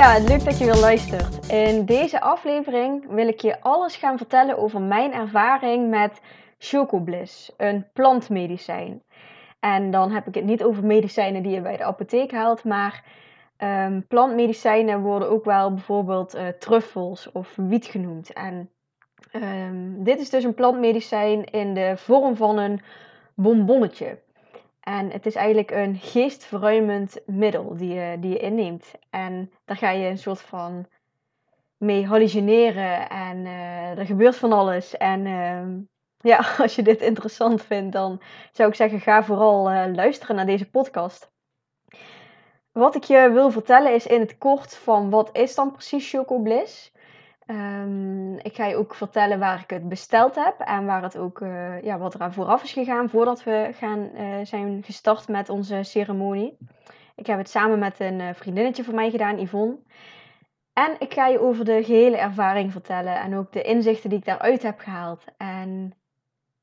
[0.00, 1.50] Ja, leuk dat je weer luistert.
[1.50, 6.20] In deze aflevering wil ik je alles gaan vertellen over mijn ervaring met
[6.58, 9.02] Chocobliss, een plantmedicijn.
[9.58, 13.04] En dan heb ik het niet over medicijnen die je bij de apotheek haalt, maar
[13.58, 18.32] um, plantmedicijnen worden ook wel bijvoorbeeld uh, truffels of wiet genoemd.
[18.32, 18.70] En
[19.32, 22.80] um, dit is dus een plantmedicijn in de vorm van een
[23.34, 24.18] bonbonnetje.
[24.90, 28.92] En het is eigenlijk een geestverruimend middel die je, die je inneemt.
[29.10, 30.86] En daar ga je een soort van
[31.76, 34.96] mee hallucineren en uh, er gebeurt van alles.
[34.96, 35.62] En uh,
[36.18, 38.20] ja, als je dit interessant vindt, dan
[38.52, 41.30] zou ik zeggen: ga vooral uh, luisteren naar deze podcast.
[42.72, 46.38] Wat ik je wil vertellen is in het kort van wat is dan precies Choco
[46.38, 46.92] Bliss?
[47.50, 51.40] Um, ik ga je ook vertellen waar ik het besteld heb en waar het ook,
[51.40, 55.48] uh, ja, wat er aan vooraf is gegaan voordat we gaan, uh, zijn gestart met
[55.48, 56.56] onze ceremonie.
[57.14, 59.78] Ik heb het samen met een uh, vriendinnetje van mij gedaan, Yvonne.
[60.72, 64.24] En ik ga je over de gehele ervaring vertellen en ook de inzichten die ik
[64.24, 65.24] daaruit heb gehaald.
[65.36, 65.92] En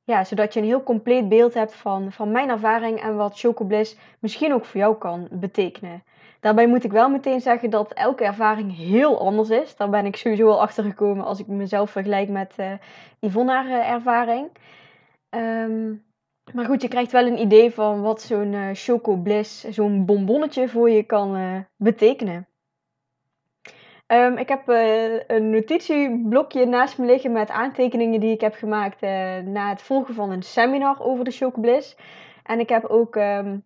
[0.03, 3.97] ja, zodat je een heel compleet beeld hebt van, van mijn ervaring en wat Chocobliss
[4.19, 6.03] misschien ook voor jou kan betekenen.
[6.39, 9.75] Daarbij moet ik wel meteen zeggen dat elke ervaring heel anders is.
[9.75, 14.49] Daar ben ik sowieso al achter gekomen als ik mezelf vergelijk met uh, ervaring.
[15.29, 16.05] Um,
[16.53, 20.69] maar goed, je krijgt wel een idee van wat zo'n uh, Choco Bliss, zo'n bonbonnetje
[20.69, 22.47] voor je kan betekenen.
[24.07, 24.67] Um, ik heb
[25.27, 29.01] een notitieblokje naast me liggen met aantekeningen die ik heb gemaakt
[29.45, 31.97] na het volgen van een seminar over de Choco Bliss.
[32.43, 33.63] En ik heb ook um,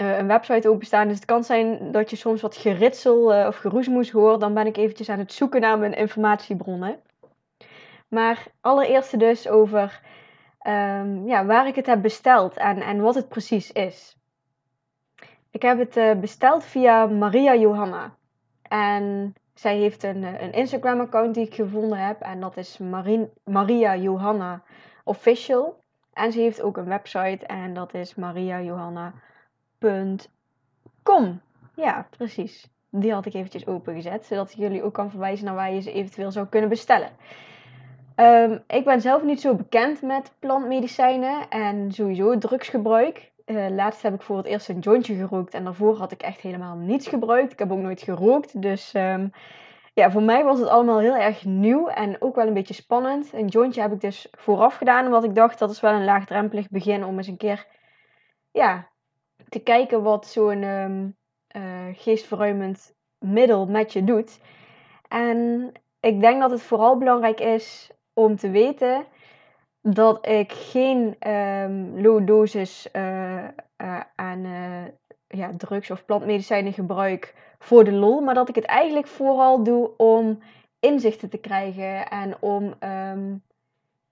[0.00, 1.08] uh, een website openstaan.
[1.08, 4.40] Dus het kan zijn dat je soms wat geritsel uh, of geroesmoes hoort.
[4.40, 7.00] Dan ben ik eventjes aan het zoeken naar mijn informatiebronnen.
[8.08, 10.00] Maar allereerst dus over
[10.66, 14.16] um, ja, waar ik het heb besteld en, en wat het precies is.
[15.50, 18.14] Ik heb het uh, besteld via Maria Johanna.
[18.62, 22.20] En zij heeft een, een Instagram-account die ik gevonden heb.
[22.20, 22.78] En dat is
[23.44, 24.62] Maria Johanna
[25.04, 25.80] Official.
[26.12, 29.12] En ze heeft ook een website en dat is Maria Johanna
[31.02, 31.40] Com.
[31.76, 32.68] Ja, precies.
[32.90, 35.92] Die had ik eventjes opengezet, zodat ik jullie ook kan verwijzen naar waar je ze
[35.92, 37.10] eventueel zou kunnen bestellen.
[38.16, 43.32] Um, ik ben zelf niet zo bekend met plantmedicijnen en sowieso drugsgebruik.
[43.46, 46.40] Uh, laatst heb ik voor het eerst een jointje gerookt en daarvoor had ik echt
[46.40, 47.52] helemaal niets gebruikt.
[47.52, 49.30] Ik heb ook nooit gerookt, dus um,
[49.94, 53.32] ja, voor mij was het allemaal heel erg nieuw en ook wel een beetje spannend.
[53.32, 56.68] Een jointje heb ik dus vooraf gedaan, omdat ik dacht dat is wel een laagdrempelig
[56.68, 57.66] begin om eens een keer
[58.50, 58.89] ja,
[59.48, 61.16] te kijken wat zo'n um,
[61.92, 64.40] geestverruimend middel met je doet.
[65.08, 69.04] En ik denk dat het vooral belangrijk is om te weten
[69.82, 73.44] dat ik geen um, low dosis uh,
[73.82, 74.46] uh, aan
[75.26, 79.96] ja, drugs of plantmedicijnen gebruik voor de lol, maar dat ik het eigenlijk vooral doe
[79.96, 80.38] om
[80.80, 83.42] inzichten te krijgen en om um,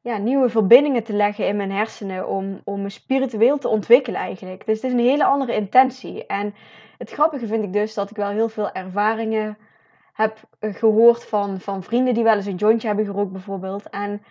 [0.01, 4.67] ja, nieuwe verbindingen te leggen in mijn hersenen om, om me spiritueel te ontwikkelen eigenlijk.
[4.67, 6.27] Dus het is een hele andere intentie.
[6.27, 6.55] En
[6.99, 9.59] het grappige vind ik dus dat ik wel heel veel ervaringen
[10.13, 13.91] heb gehoord van, van vrienden die wel eens een jointje hebben gerookt bijvoorbeeld.
[13.91, 14.23] En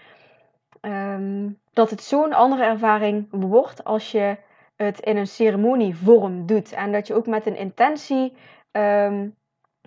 [0.81, 4.37] um, dat het zo'n andere ervaring wordt als je
[4.75, 6.71] het in een ceremonievorm doet.
[6.71, 8.33] En dat je ook met een intentie
[8.71, 9.35] um,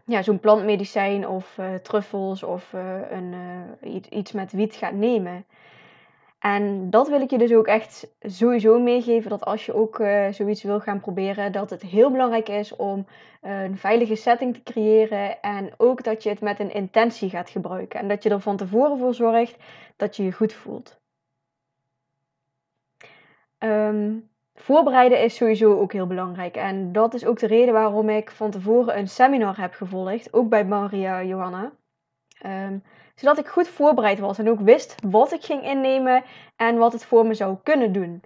[0.05, 3.33] ja, zo'n plantmedicijn of uh, truffels of uh, een,
[3.83, 5.45] uh, iets, iets met wiet gaat nemen.
[6.41, 9.31] En dat wil ik je dus ook echt sowieso meegeven.
[9.31, 13.07] Dat als je ook uh, zoiets wil gaan proberen, dat het heel belangrijk is om
[13.41, 15.41] een veilige setting te creëren.
[15.43, 18.01] En ook dat je het met een intentie gaat gebruiken.
[18.01, 19.57] En dat je er van tevoren voor zorgt
[19.97, 21.01] dat je je goed voelt.
[23.59, 26.57] Um, voorbereiden is sowieso ook heel belangrijk.
[26.57, 30.33] En dat is ook de reden waarom ik van tevoren een seminar heb gevolgd.
[30.33, 31.73] Ook bij Maria Johanna.
[32.47, 32.83] Um,
[33.21, 36.23] zodat ik goed voorbereid was en ook wist wat ik ging innemen
[36.57, 38.23] en wat het voor me zou kunnen doen.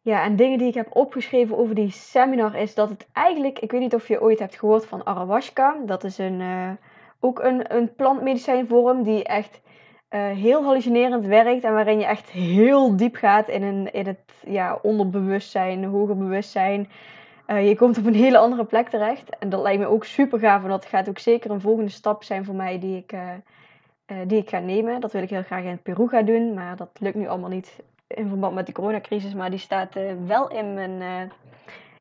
[0.00, 3.70] Ja, en dingen die ik heb opgeschreven over die seminar is dat het eigenlijk, ik
[3.70, 5.76] weet niet of je ooit hebt gehoord van ayahuasca.
[5.86, 6.70] Dat is een uh,
[7.20, 9.60] ook een, een plantmedicijnvorm die echt
[10.10, 11.64] uh, heel hallucinerend werkt.
[11.64, 16.90] En waarin je echt heel diep gaat in, een, in het ja, onderbewustzijn, hoger bewustzijn.
[17.46, 19.38] Uh, je komt op een hele andere plek terecht.
[19.38, 20.62] En dat lijkt me ook super gaaf.
[20.62, 23.30] En dat gaat ook zeker een volgende stap zijn voor mij die ik, uh,
[24.26, 25.00] die ik ga nemen.
[25.00, 26.54] Dat wil ik heel graag in Peru gaan doen.
[26.54, 29.34] Maar dat lukt nu allemaal niet in verband met de coronacrisis.
[29.34, 29.94] Maar die staat
[30.26, 31.30] wel in mijn,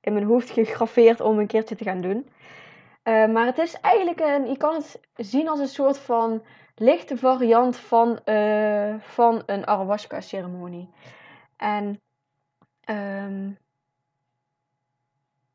[0.01, 2.27] in mijn hoofd gegraveerd om een keertje te gaan doen.
[3.03, 6.41] maar het is eigenlijk een, je kan het zien als een soort van
[6.75, 8.19] lichte variant van,
[8.99, 10.89] van een ayahuasca ceremonie.
[11.57, 12.01] En
[12.89, 13.57] um,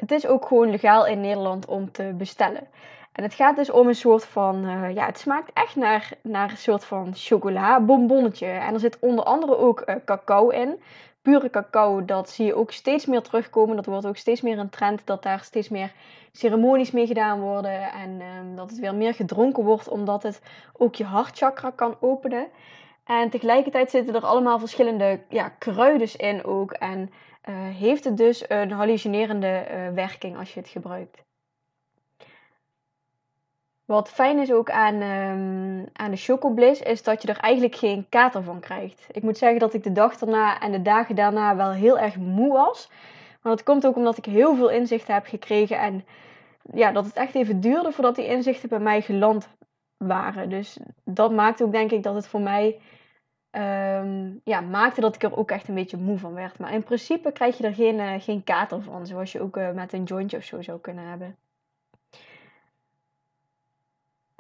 [0.09, 2.69] het is ook gewoon legaal in Nederland om te bestellen.
[3.13, 6.51] En het gaat dus om een soort van, uh, ja, het smaakt echt naar, naar
[6.51, 8.47] een soort van chocola bonbonnetje.
[8.47, 10.81] En er zit onder andere ook uh, cacao in
[11.23, 13.77] pure cacao, dat zie je ook steeds meer terugkomen.
[13.77, 15.93] Dat wordt ook steeds meer een trend dat daar steeds meer
[16.33, 17.93] ceremonies mee gedaan worden.
[17.93, 20.41] En ehm, dat het weer meer gedronken wordt, omdat het
[20.73, 22.47] ook je hartchakra kan openen.
[23.09, 26.73] En tegelijkertijd zitten er allemaal verschillende ja, kruiden in ook.
[26.73, 27.11] En
[27.49, 31.25] uh, heeft het dus een hallucinerende uh, werking als je het gebruikt.
[33.85, 38.07] Wat fijn is ook aan, um, aan de Chocobliss, is dat je er eigenlijk geen
[38.09, 39.07] kater van krijgt.
[39.11, 42.17] Ik moet zeggen dat ik de dag daarna en de dagen daarna wel heel erg
[42.17, 42.91] moe was.
[43.43, 45.79] Maar dat komt ook omdat ik heel veel inzichten heb gekregen.
[45.79, 46.05] En
[46.73, 49.49] ja, dat het echt even duurde voordat die inzichten bij mij geland
[49.97, 50.51] waren.
[50.51, 52.81] Dus dat maakte ook denk ik dat het voor mij
[53.51, 56.59] um, ja, maakte dat ik er ook echt een beetje moe van werd.
[56.59, 59.07] Maar in principe krijg je er geen, uh, geen kater van.
[59.07, 61.37] Zoals je ook uh, met een jointje of zo zou kunnen hebben.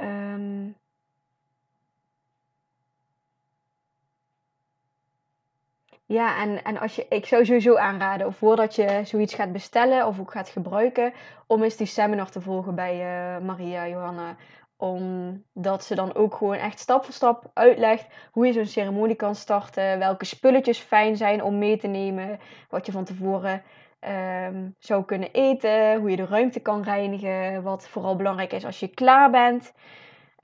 [0.01, 0.77] Um,
[6.07, 10.07] ja, en, en als je, ik zou sowieso aanraden, of voordat je zoiets gaat bestellen
[10.07, 11.13] of ook gaat gebruiken,
[11.47, 14.37] om eens die seminar te volgen bij uh, Maria Johanna.
[14.81, 19.35] Omdat ze dan ook gewoon echt stap voor stap uitlegt hoe je zo'n ceremonie kan
[19.35, 22.39] starten, welke spulletjes fijn zijn om mee te nemen,
[22.69, 23.63] wat je van tevoren
[24.47, 28.81] um, zou kunnen eten, hoe je de ruimte kan reinigen, wat vooral belangrijk is als
[28.81, 29.73] je klaar bent.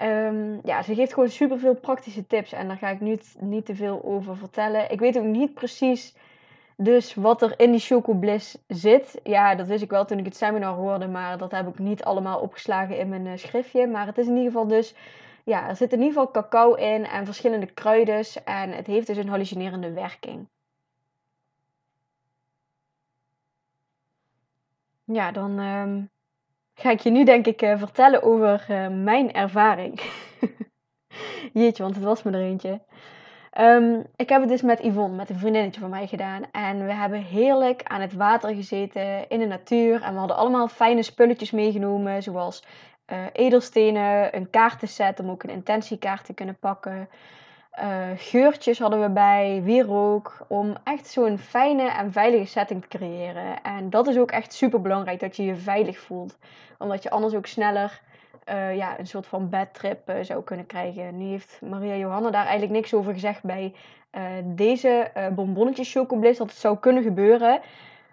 [0.03, 3.67] Um, ja, ze geeft gewoon super veel praktische tips en daar ga ik nu niet
[3.67, 4.91] te veel over vertellen.
[4.91, 6.17] Ik weet ook niet precies
[6.77, 9.21] dus wat er in die Chocobliss zit.
[9.23, 12.05] Ja, dat wist ik wel toen ik het seminar hoorde, maar dat heb ik niet
[12.05, 13.87] allemaal opgeslagen in mijn uh, schriftje.
[13.87, 14.95] Maar het is in ieder geval dus,
[15.45, 19.17] ja, er zit in ieder geval cacao in en verschillende kruiden en het heeft dus
[19.17, 20.49] een hallucinerende werking.
[25.05, 26.11] Ja, dan um,
[26.75, 30.01] ga ik je nu denk ik uh, vertellen over uh, mijn ervaring.
[31.53, 32.81] Jeetje, want het was me er eentje.
[33.61, 36.43] Um, ik heb het dus met Yvonne, met een vriendinnetje van mij gedaan.
[36.53, 40.03] En we hebben heerlijk aan het water gezeten, in de natuur.
[40.03, 42.65] En we hadden allemaal fijne spulletjes meegenomen, zoals
[43.13, 47.09] uh, edelstenen, een kaartenset om ook een intentiekaart te kunnen pakken.
[47.81, 53.63] Uh, geurtjes hadden we bij, wierook, om echt zo'n fijne en veilige setting te creëren.
[53.63, 56.39] En dat is ook echt super belangrijk, dat je je veilig voelt.
[56.79, 58.01] Omdat je anders ook sneller
[58.49, 61.19] uh, ja, een soort van bedtrip uh, zou kunnen krijgen.
[61.19, 63.75] Nu heeft Maria Johanna daar eigenlijk niks over gezegd bij
[64.45, 67.61] deze bonbonnetjes chocobliss, dat het zou kunnen gebeuren.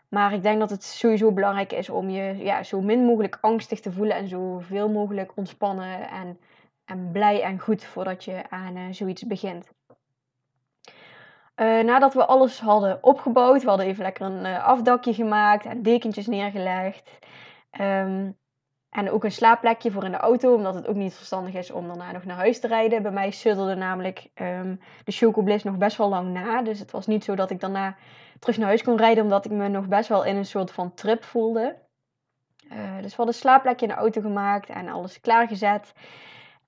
[0.10, 3.80] Maar ik denk dat het sowieso belangrijk is om je ja, zo min mogelijk angstig
[3.80, 6.40] te voelen en zoveel mogelijk ontspannen en
[6.86, 9.72] en blij en goed voordat je aan zoiets begint.
[11.56, 17.12] Nadat we alles hadden opgebouwd, we hadden even lekker een afdakje gemaakt en dekentjes neergelegd.
[17.82, 18.38] Um,
[18.92, 21.88] en ook een slaapplekje voor in de auto, omdat het ook niet verstandig is om
[21.88, 23.02] daarna nog naar huis te rijden.
[23.02, 26.62] Bij mij sudderde namelijk um, de Chocobliss nog best wel lang na.
[26.62, 27.96] Dus het was niet zo dat ik daarna
[28.40, 30.94] terug naar huis kon rijden, omdat ik me nog best wel in een soort van
[30.94, 31.76] trip voelde.
[33.02, 35.94] dus we hadden een slaapplekje in de auto gemaakt en alles klaargezet.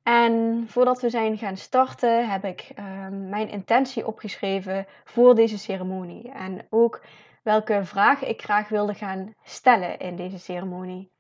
[0.04, 6.32] En voordat we zijn gaan starten, heb ik ehm, mijn intentie opgeschreven voor deze ceremonie.
[6.32, 7.02] En ook
[7.42, 11.13] welke vragen ik graag wilde gaan stellen in deze ceremonie.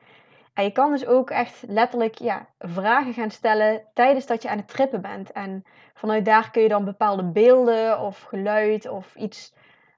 [0.53, 4.57] En je kan dus ook echt letterlijk ja, vragen gaan stellen tijdens dat je aan
[4.57, 5.31] het trippen bent.
[5.31, 9.53] En vanuit daar kun je dan bepaalde beelden of geluid of iets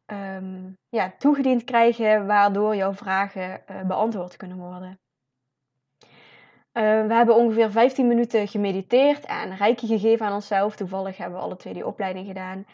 [0.07, 4.99] um, ja, toegediend krijgen, waardoor jouw vragen uh, beantwoord kunnen worden.
[6.73, 10.75] Uh, we hebben ongeveer 15 minuten gemediteerd en reiki gegeven aan onszelf.
[10.75, 12.65] Toevallig hebben we alle twee die opleiding gedaan.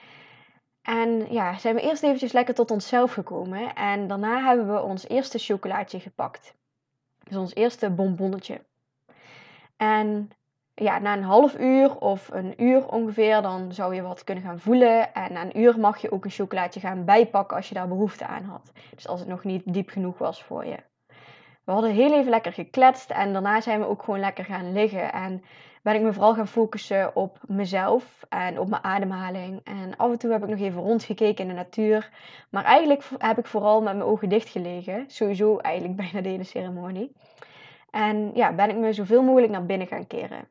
[0.81, 3.75] En ja, zijn we eerst eventjes lekker tot onszelf gekomen.
[3.75, 6.55] En daarna hebben we ons eerste chocolaatje gepakt.
[7.23, 8.61] Dus ons eerste bonbonnetje.
[9.77, 10.29] En
[10.73, 14.59] ja, na een half uur of een uur ongeveer, dan zou je wat kunnen gaan
[14.59, 15.13] voelen.
[15.13, 18.25] En na een uur mag je ook een chocolaatje gaan bijpakken als je daar behoefte
[18.25, 18.71] aan had.
[18.95, 20.77] Dus als het nog niet diep genoeg was voor je.
[21.63, 25.13] We hadden heel even lekker gekletst en daarna zijn we ook gewoon lekker gaan liggen.
[25.13, 25.43] En
[25.81, 29.61] ben ik me vooral gaan focussen op mezelf en op mijn ademhaling.
[29.63, 32.09] En af en toe heb ik nog even rondgekeken in de natuur.
[32.49, 35.03] Maar eigenlijk heb ik vooral met mijn ogen dicht gelegen.
[35.07, 37.11] Sowieso eigenlijk bijna de hele ceremonie.
[37.89, 40.47] En ja, ben ik me zoveel mogelijk naar binnen gaan keren.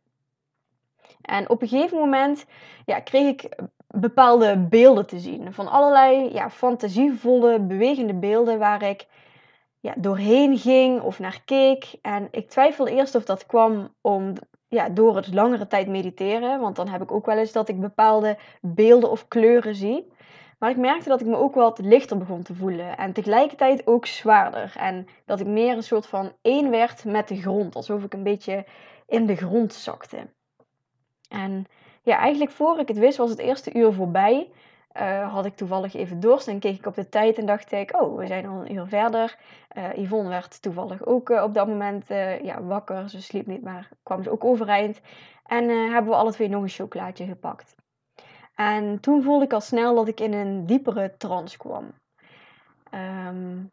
[1.20, 2.46] En op een gegeven moment
[2.84, 3.48] ja, kreeg ik
[3.86, 5.52] bepaalde beelden te zien.
[5.52, 9.06] Van allerlei ja, fantasievolle, bewegende beelden waar ik
[9.80, 11.94] ja, doorheen ging of naar keek.
[12.02, 14.32] En ik twijfelde eerst of dat kwam om,
[14.70, 16.60] ja, door het langere tijd mediteren.
[16.60, 20.12] Want dan heb ik ook wel eens dat ik bepaalde beelden of kleuren zie.
[20.58, 22.96] Maar ik merkte dat ik me ook wat lichter begon te voelen.
[22.96, 24.74] En tegelijkertijd ook zwaarder.
[24.78, 27.74] En dat ik meer een soort van één werd met de grond.
[27.74, 28.64] Alsof ik een beetje
[29.06, 30.16] in de grond zakte.
[31.28, 31.66] En
[32.02, 34.50] ja, eigenlijk voor ik het wist was het eerste uur voorbij.
[34.96, 38.00] Uh, had ik toevallig even dorst en keek ik op de tijd en dacht ik,
[38.00, 39.38] oh, we zijn al een uur verder.
[39.76, 42.06] Uh, Yvonne werd toevallig ook uh, op dat moment
[42.42, 43.08] ja, wakker.
[43.08, 45.00] Ze sliep niet, maar kwam ze ook overeind.
[45.46, 47.74] En hebben we alle twee nog een chocolaatje gepakt.
[48.54, 51.92] En toen voelde ik al snel dat ik in een diepere trance kwam.
[52.94, 53.70] Um,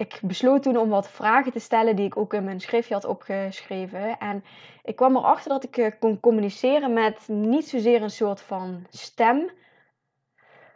[0.00, 3.04] ik besloot toen om wat vragen te stellen die ik ook in mijn schriftje had
[3.04, 4.18] opgeschreven.
[4.18, 4.44] En
[4.82, 9.50] ik kwam erachter dat ik eh, kon communiceren met niet zozeer een soort van stem,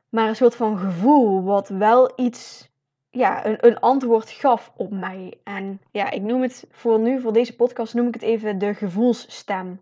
[0.08, 2.70] maar een soort van gevoel wat wel iets,
[3.10, 5.40] ja, een, een antwoord gaf op mij.
[5.44, 8.74] En ja, ik noem het voor nu, voor deze podcast, noem ik het even de
[8.74, 9.80] gevoelsstem.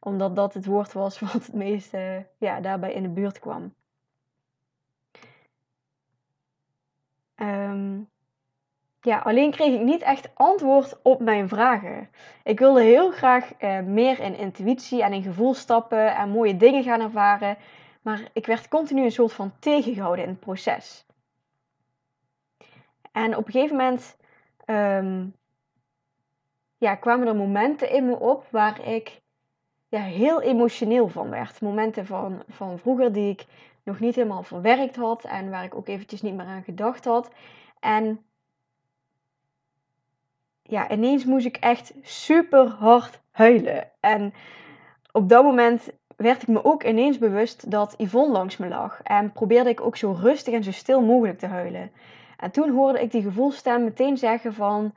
[0.00, 1.92] Omdat dat het woord was wat het meest
[2.38, 3.74] ja, daarbij in de buurt kwam.
[7.36, 8.08] Um,
[9.06, 12.08] ja, alleen kreeg ik niet echt antwoord op mijn vragen.
[12.44, 16.82] Ik wilde heel graag eh, meer in intuïtie en in gevoel stappen en mooie dingen
[16.82, 17.56] gaan ervaren,
[18.02, 21.06] maar ik werd continu een soort van tegengehouden in het proces.
[23.12, 24.16] En op een gegeven moment
[24.66, 25.34] um,
[26.78, 29.20] ja, kwamen er momenten in me op waar ik
[29.88, 31.60] ja, heel emotioneel van werd.
[31.60, 33.46] Momenten van, van vroeger die ik
[33.82, 37.30] nog niet helemaal verwerkt had en waar ik ook eventjes niet meer aan gedacht had.
[37.80, 38.25] En
[40.68, 43.90] ja, ineens moest ik echt super hard huilen.
[44.00, 44.34] En
[45.12, 49.00] op dat moment werd ik me ook ineens bewust dat Yvonne langs me lag.
[49.02, 51.90] En probeerde ik ook zo rustig en zo stil mogelijk te huilen.
[52.36, 54.92] En toen hoorde ik die gevoelstem meteen zeggen van...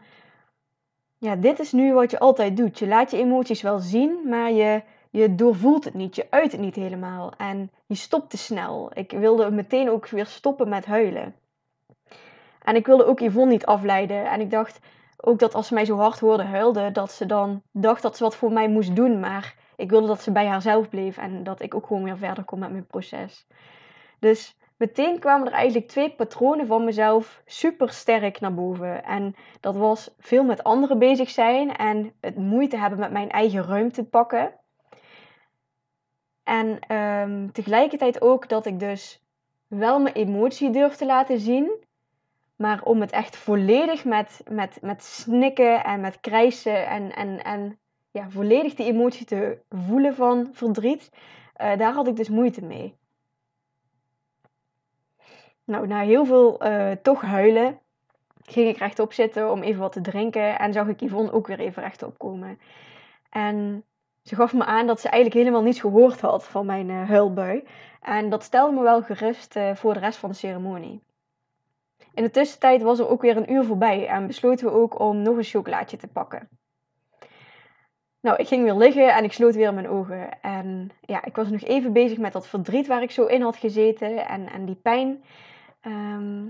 [1.18, 2.80] Ja, dit is nu wat je altijd doet.
[2.80, 6.16] Je laat je emoties wel zien, maar je, je doorvoelt het niet.
[6.16, 7.32] Je uit het niet helemaal.
[7.38, 8.92] En je stopt te snel.
[8.94, 11.36] Ik wilde meteen ook weer stoppen met huilen.
[12.64, 14.30] En ik wilde ook Yvonne niet afleiden.
[14.30, 14.80] En ik dacht,
[15.22, 18.24] ook dat als ze mij zo hard hoorde huilde, dat ze dan dacht dat ze
[18.24, 19.20] wat voor mij moest doen.
[19.20, 22.44] Maar ik wilde dat ze bij haarzelf bleef en dat ik ook gewoon weer verder
[22.44, 23.48] kon met mijn proces.
[24.20, 29.04] Dus meteen kwamen er eigenlijk twee patronen van mezelf super sterk naar boven.
[29.04, 33.64] En dat was veel met anderen bezig zijn en het moeite hebben met mijn eigen
[33.64, 34.54] ruimte pakken.
[36.44, 39.24] En ehm, tegelijkertijd ook dat ik dus
[39.68, 41.88] wel mijn emotie durf te laten zien,
[42.60, 47.80] maar om het echt volledig met, met, met snikken en met krijsen en, en, en
[48.12, 51.12] ja, volledig die emotie te voelen van verdriet,
[51.62, 52.96] uh, daar had ik dus moeite mee.
[55.64, 57.80] Nou, na heel veel uh, toch huilen,
[58.44, 61.60] ging ik rechtop zitten om even wat te drinken en zag ik Yvonne ook weer
[61.60, 62.60] even rechtop komen.
[63.30, 63.84] En
[64.24, 67.64] ze gaf me aan dat ze eigenlijk helemaal niets gehoord had van mijn uh, huilbui.
[68.02, 71.02] En dat stelde me wel gerust voor de rest van de ceremonie.
[72.14, 75.22] In de tussentijd was er ook weer een uur voorbij en besloten we ook om
[75.22, 76.50] nog een chocolaatje te pakken.
[78.22, 80.42] Nou, ik ging weer liggen en ik sloot weer mijn ogen.
[80.42, 83.56] En ja, ik was nog even bezig met dat verdriet waar ik zo in had
[83.56, 85.24] gezeten en, en die pijn.
[85.82, 86.48] Ehm,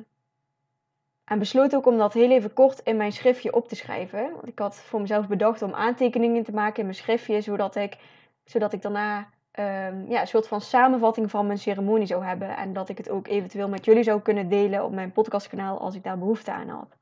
[1.23, 4.31] en besloot ook om dat heel even kort in mijn schriftje op te schrijven.
[4.31, 7.97] Want ik had voor mezelf bedacht om aantekeningen te maken in mijn schriftje, zodat ik,
[8.43, 9.29] zodat ik daarna
[9.59, 12.57] um, ja, een soort van samenvatting van mijn ceremonie zou hebben.
[12.57, 15.95] En dat ik het ook eventueel met jullie zou kunnen delen op mijn podcastkanaal als
[15.95, 16.97] ik daar behoefte aan had.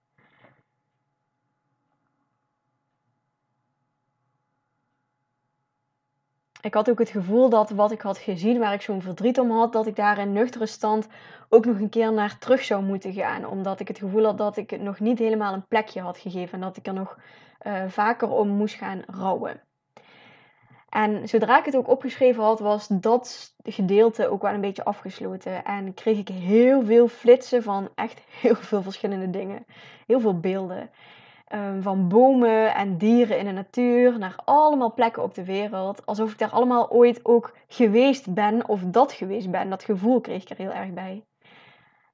[6.61, 9.51] Ik had ook het gevoel dat wat ik had gezien, waar ik zo'n verdriet om
[9.51, 11.07] had, dat ik daar in nuchtere stand
[11.49, 13.45] ook nog een keer naar terug zou moeten gaan.
[13.45, 16.53] Omdat ik het gevoel had dat ik het nog niet helemaal een plekje had gegeven
[16.53, 17.17] en dat ik er nog
[17.67, 19.61] uh, vaker om moest gaan rouwen.
[20.89, 25.65] En zodra ik het ook opgeschreven had, was dat gedeelte ook wel een beetje afgesloten.
[25.65, 29.65] En kreeg ik heel veel flitsen van echt heel veel verschillende dingen.
[30.05, 30.89] Heel veel beelden.
[31.53, 36.05] Um, van bomen en dieren in de natuur naar allemaal plekken op de wereld.
[36.05, 39.69] Alsof ik daar allemaal ooit ook geweest ben of dat geweest ben.
[39.69, 41.23] Dat gevoel kreeg ik er heel erg bij.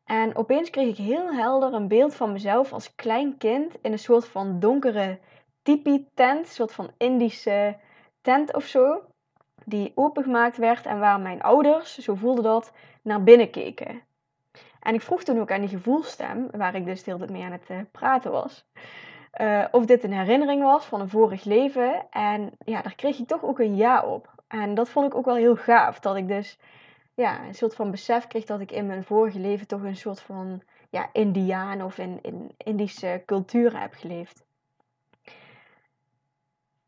[0.06, 4.00] En opeens kreeg ik heel helder een beeld van mezelf als klein kind in een
[4.00, 5.20] soort van donkere
[5.62, 7.76] tipi-tent, een soort van Indische
[8.24, 9.02] tent of zo,
[9.66, 14.02] die opengemaakt werd en waar mijn ouders, zo voelde dat, naar binnen keken.
[14.80, 17.44] En ik vroeg toen ook aan die gevoelstem, waar ik dus de hele tijd mee
[17.44, 18.66] aan het uh, praten was,
[19.42, 22.06] uh, of dit een herinnering was van een vorig leven.
[22.10, 24.34] En ja, daar kreeg ik toch ook een ja op.
[24.48, 26.58] En dat vond ik ook wel heel gaaf, dat ik dus
[27.14, 30.22] ja, een soort van besef kreeg dat ik in mijn vorige leven toch een soort
[30.22, 34.43] van ja, Indiaan of in, in Indische cultuur heb geleefd.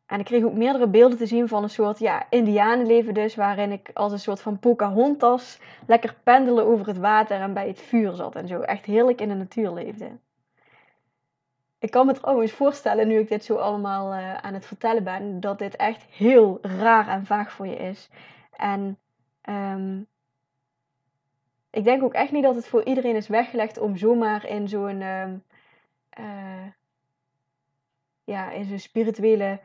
[0.06, 3.72] En ik kreeg ook meerdere beelden te zien van een soort ja, indianenleven dus, waarin
[3.72, 8.12] ik als een soort van Pocahontas lekker pendelen over het water en bij het vuur
[8.12, 8.60] zat en zo.
[8.60, 10.10] Echt heerlijk in de natuur leefde.
[11.78, 15.40] Ik kan me trouwens voorstellen, nu ik dit zo allemaal uh, aan het vertellen ben,
[15.40, 18.10] dat dit echt heel raar en vaag voor je is.
[18.56, 18.98] En
[19.48, 20.06] um,
[21.70, 25.02] ik denk ook echt niet dat het voor iedereen is weggelegd om zomaar in zo'n
[25.02, 25.42] um,
[26.18, 26.66] uh,
[28.24, 29.60] ja, in zo'n spirituele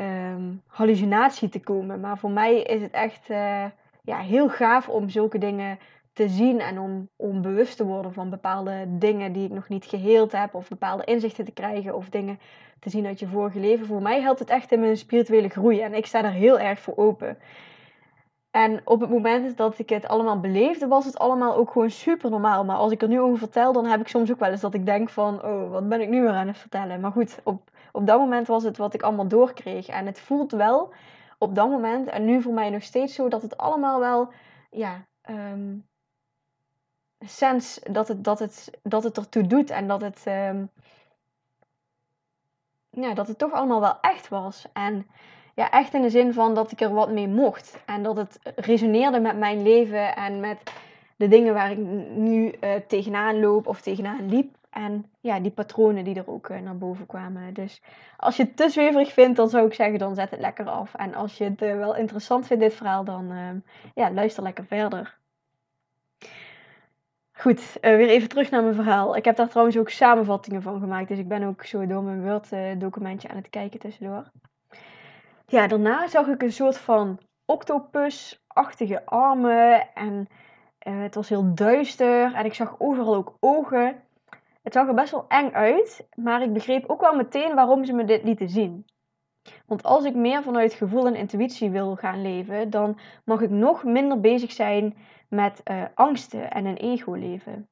[0.00, 2.00] um, hallucinatie te komen.
[2.00, 3.64] Maar voor mij is het echt uh,
[4.02, 5.78] ja, heel gaaf om zulke dingen
[6.12, 9.84] te zien en om, om bewust te worden van bepaalde dingen die ik nog niet
[9.84, 12.38] geheeld heb, of bepaalde inzichten te krijgen, of dingen
[12.78, 13.86] te zien uit je vorige leven.
[13.86, 16.78] Voor mij helpt het echt in mijn spirituele groei en ik sta er heel erg
[16.78, 17.38] voor open.
[18.50, 22.30] En op het moment dat ik het allemaal beleefde, was het allemaal ook gewoon super
[22.30, 22.64] normaal.
[22.64, 24.74] Maar als ik er nu over vertel, dan heb ik soms ook wel eens dat
[24.74, 27.00] ik denk van, oh, wat ben ik nu weer aan het vertellen?
[27.00, 29.86] Maar goed, op, op dat moment was het wat ik allemaal doorkreeg.
[29.86, 30.92] En het voelt wel
[31.38, 34.32] op dat moment, en nu voor mij nog steeds zo, dat het allemaal wel,
[34.70, 35.86] ja, um,
[37.18, 39.70] sens, dat het, dat, het, dat het ertoe doet.
[39.70, 40.70] En dat het, um,
[42.90, 44.66] ja, dat het toch allemaal wel echt was.
[44.72, 45.06] En
[45.54, 47.78] ja, echt in de zin van dat ik er wat mee mocht.
[47.86, 50.72] En dat het resoneerde met mijn leven en met
[51.16, 51.78] de dingen waar ik
[52.16, 54.57] nu uh, tegenaan loop of tegenaan liep.
[54.70, 57.54] En ja, die patronen die er ook uh, naar boven kwamen.
[57.54, 57.82] Dus
[58.16, 60.94] als je het te zweverig vindt, dan zou ik zeggen, dan zet het lekker af.
[60.94, 63.62] En als je het uh, wel interessant vindt, dit verhaal, dan
[63.94, 65.16] ja, luister lekker verder.
[67.32, 69.16] Goed, weer even terug naar mijn verhaal.
[69.16, 71.08] Ik heb daar trouwens ook samenvattingen van gemaakt.
[71.08, 74.30] Dus ik ben ook zo door mijn Word-documentje aan het kijken tussendoor.
[75.46, 80.28] Ja, daarna zag ik een soort van octopusachtige armen en
[80.78, 84.02] het was heel duister en ik zag overal ook ogen.
[84.62, 87.92] Het zag er best wel eng uit, maar ik begreep ook wel meteen waarom ze
[87.92, 88.84] me dit lieten zien.
[89.66, 93.84] Want als ik meer vanuit gevoel en intuïtie wil gaan leven, dan mag ik nog
[93.84, 94.96] minder bezig zijn
[95.28, 97.68] met uh, angsten en een ego leven.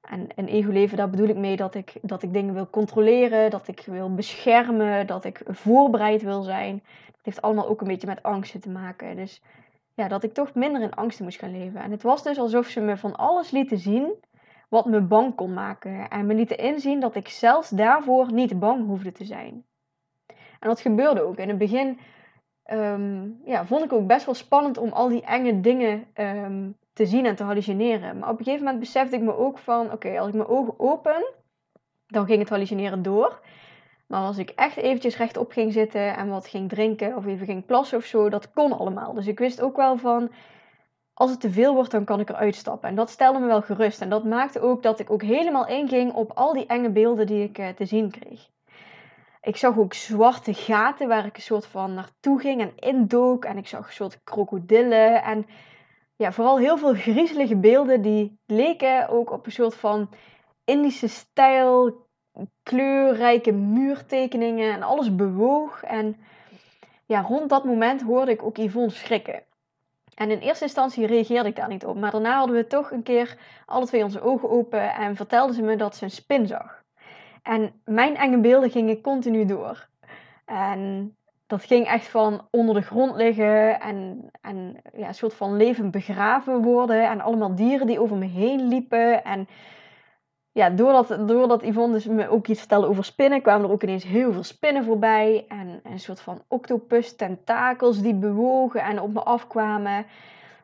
[0.00, 3.68] En een ego-leven, daar bedoel ik mee dat ik, dat ik dingen wil controleren, dat
[3.68, 6.82] ik wil beschermen, dat ik voorbereid wil zijn.
[7.06, 9.16] Dat heeft allemaal ook een beetje met angsten te maken.
[9.16, 9.42] Dus
[9.94, 11.80] ja, dat ik toch minder in angsten moest gaan leven.
[11.80, 14.12] En het was dus alsof ze me van alles lieten zien
[14.70, 16.08] wat me bang kon maken.
[16.08, 19.64] En me lieten inzien dat ik zelfs daarvoor niet bang hoefde te zijn.
[20.60, 21.36] En dat gebeurde ook.
[21.36, 21.98] In het begin
[22.72, 27.06] um, ja, vond ik ook best wel spannend om al die enge dingen um, te
[27.06, 28.18] zien en te hallucineren.
[28.18, 30.74] Maar op een gegeven moment besefte ik me ook van, oké, als ik mijn ogen
[30.78, 31.24] open,
[32.06, 33.40] dan ging het hallucineren door.
[34.06, 37.66] Maar als ik echt eventjes rechtop ging zitten en wat ging drinken of even ging
[37.66, 39.14] plassen of zo, dat kon allemaal.
[39.14, 40.30] Dus ik wist ook wel van,
[41.20, 42.88] als het te veel wordt, dan kan ik eruit stappen.
[42.88, 44.00] En dat stelde me wel gerust.
[44.00, 47.42] En dat maakte ook dat ik ook helemaal inging op al die enge beelden die
[47.42, 48.48] ik eh, te zien kreeg.
[49.40, 53.44] Ik zag ook zwarte gaten waar ik een soort van naartoe ging en indook.
[53.44, 55.22] En ik zag een soort krokodillen.
[55.22, 55.46] En
[56.16, 60.08] ja, vooral heel veel griezelige beelden die leken ook op een soort van
[60.64, 62.06] Indische stijl,
[62.62, 65.82] kleurrijke muurtekeningen en alles bewoog.
[65.82, 66.16] En
[67.06, 69.48] ja, rond dat moment hoorde ik ook Yvonne schrikken.
[70.20, 73.02] En in eerste instantie reageerde ik daar niet op, maar daarna hadden we toch een
[73.02, 76.82] keer alle twee onze ogen open en vertelde ze me dat ze een spin zag.
[77.42, 79.88] En mijn enge beelden gingen continu door.
[80.44, 81.14] En
[81.46, 85.90] dat ging echt van onder de grond liggen en, en ja, een soort van levend
[85.90, 87.08] begraven worden.
[87.08, 89.24] En allemaal dieren die over me heen liepen.
[89.24, 89.48] En
[90.52, 94.04] ja, doordat, doordat Yvonne dus me ook iets vertelde over spinnen, kwamen er ook ineens
[94.04, 95.44] heel veel spinnen voorbij.
[95.48, 100.06] En, een soort van octopus tentakels die bewogen en op me afkwamen.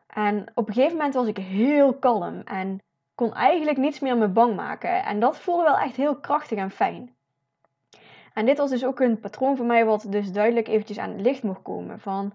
[0.07, 2.81] En op een gegeven moment was ik heel kalm en
[3.15, 5.03] kon eigenlijk niets meer me bang maken.
[5.03, 7.15] En dat voelde wel echt heel krachtig en fijn.
[8.33, 11.21] En dit was dus ook een patroon voor mij wat dus duidelijk eventjes aan het
[11.21, 11.99] licht mocht komen.
[11.99, 12.33] Van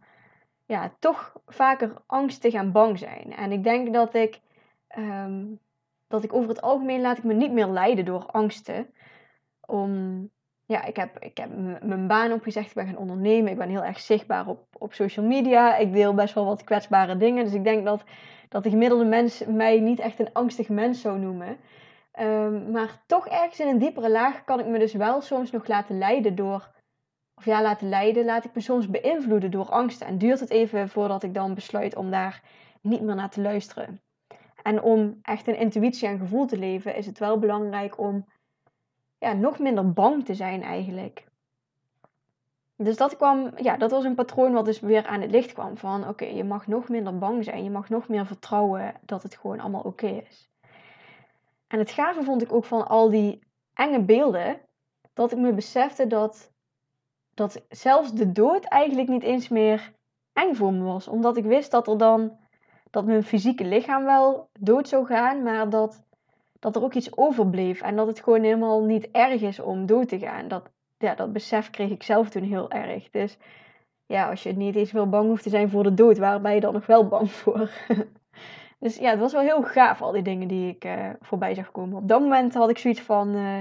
[0.66, 3.32] ja, toch vaker angstig en bang zijn.
[3.36, 4.40] En ik denk dat ik,
[4.88, 5.44] ehm,
[6.12, 8.86] dat ik over het algemeen laat ik me niet meer leiden door angsten.
[9.66, 10.30] Om,
[10.66, 11.50] ja, ik heb, ik heb
[11.82, 13.52] mijn baan opgezegd, ik ben gaan ondernemen.
[13.52, 15.76] Ik ben heel erg zichtbaar op, op social media.
[15.76, 17.44] Ik deel best wel wat kwetsbare dingen.
[17.44, 18.04] Dus ik denk dat,
[18.48, 21.56] dat de gemiddelde mens mij niet echt een angstig mens zou noemen.
[22.12, 25.66] Ehm, maar toch ergens in een diepere laag kan ik me dus wel soms nog
[25.66, 26.70] laten leiden door.
[27.34, 30.06] Of ja, laten leiden, laat ik me soms beïnvloeden door angsten.
[30.06, 32.42] En duurt het even voordat ik dan besluit om daar
[32.82, 34.00] niet meer naar te luisteren.
[34.62, 38.24] En om echt een intuïtie en gevoel te leven, is het wel belangrijk om
[39.18, 41.26] ja, nog minder bang te zijn eigenlijk.
[42.76, 45.76] Dus dat, kwam, ja, dat was een patroon wat dus weer aan het licht kwam.
[45.76, 47.64] Van oké, je mag nog minder bang zijn.
[47.64, 50.50] Je mag nog meer vertrouwen dat het gewoon allemaal oké is.
[51.66, 53.42] En het gave vond ik ook van al die
[53.74, 54.60] enge beelden.
[55.12, 56.52] Dat ik me besefte dat,
[57.34, 59.92] dat zelfs de dood eigenlijk niet eens meer
[60.32, 61.08] eng voor me was.
[61.08, 62.38] Omdat ik wist dat er dan
[62.92, 65.42] dat mijn fysieke lichaam wel dood zou gaan.
[65.42, 66.02] Maar dat,
[66.58, 67.80] dat er ook iets overbleef.
[67.80, 70.48] En dat het gewoon helemaal niet erg is om dood te gaan.
[70.48, 73.10] Dat, ja, dat besef kreeg ik zelf toen heel erg.
[73.10, 73.38] Dus
[74.06, 76.54] ja, als je niet eens meer bang hoeft te zijn voor de dood, waar ben
[76.54, 77.70] je dan nog wel bang voor?
[78.78, 81.70] dus ja, het was wel heel gaaf, al die dingen die ik uh, voorbij zag
[81.70, 81.96] komen.
[81.96, 83.60] Op dat moment had ik zoiets van, uh,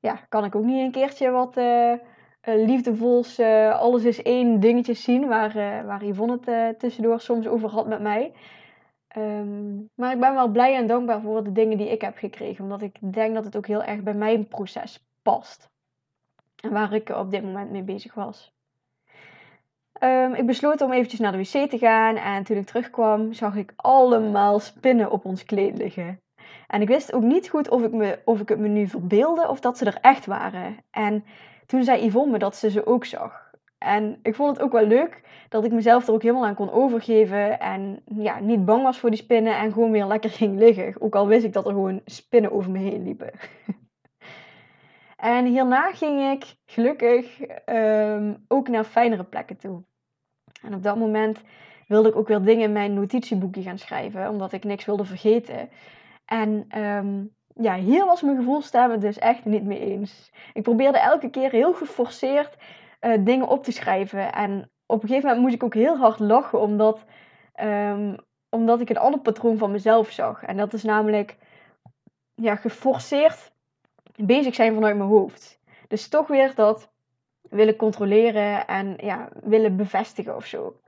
[0.00, 1.92] ja, kan ik ook niet een keertje wat uh,
[2.42, 3.40] liefdevols,
[3.72, 5.54] alles is één dingetje zien, waar,
[5.86, 8.32] waar Yvonne het tussendoor soms over had met mij.
[9.16, 12.64] Um, maar ik ben wel blij en dankbaar voor de dingen die ik heb gekregen,
[12.64, 15.70] omdat ik denk dat het ook heel erg bij mijn proces past.
[16.62, 18.52] En waar ik op dit moment mee bezig was.
[20.02, 22.16] Um, ik besloot om eventjes naar de wc te gaan.
[22.16, 26.20] En toen ik terugkwam, zag ik allemaal spinnen op ons kleed liggen.
[26.66, 29.48] En ik wist ook niet goed of ik, me, of ik het me nu verbeelde
[29.48, 30.76] of dat ze er echt waren.
[30.90, 31.24] En
[31.66, 33.49] toen zei Yvonne me dat ze ze ook zag.
[33.84, 36.70] En ik vond het ook wel leuk dat ik mezelf er ook helemaal aan kon
[36.70, 37.60] overgeven.
[37.60, 40.94] En ja, niet bang was voor die spinnen en gewoon weer lekker ging liggen.
[40.98, 43.30] Ook al wist ik dat er gewoon spinnen over me heen liepen.
[45.16, 49.82] En hierna ging ik gelukkig um, ook naar fijnere plekken toe.
[50.62, 51.42] En op dat moment
[51.86, 55.68] wilde ik ook weer dingen in mijn notitieboekje gaan schrijven, omdat ik niks wilde vergeten.
[56.24, 60.32] En um, ja, hier was mijn gevoelstemmen dus echt niet mee eens.
[60.52, 62.56] Ik probeerde elke keer heel geforceerd
[63.00, 64.32] uh, dingen op te schrijven.
[64.32, 67.04] En op een gegeven moment moest ik ook heel hard lachen, omdat,
[67.62, 68.16] um,
[68.48, 70.42] omdat ik een ander patroon van mezelf zag.
[70.42, 71.36] En dat is namelijk
[72.34, 73.52] ja, geforceerd
[74.16, 75.60] bezig zijn vanuit mijn hoofd.
[75.88, 76.90] Dus toch weer dat
[77.42, 80.80] willen controleren en ja, willen bevestigen of zo.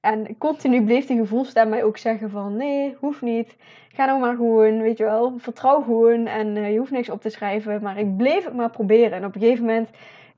[0.00, 3.56] En continu bleef die gevoelstem mij ook zeggen van nee, hoeft niet.
[3.88, 7.20] Ga nou maar gewoon, weet je wel, vertrouw gewoon en uh, je hoeft niks op
[7.20, 7.82] te schrijven.
[7.82, 9.12] Maar ik bleef het maar proberen.
[9.12, 9.90] En op een gegeven moment,